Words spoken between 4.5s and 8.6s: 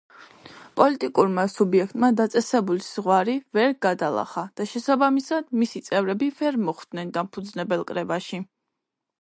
და შესაბამისად მისი წევრები ვერ მოხვდნენ დამფუძნებელ კრებაში.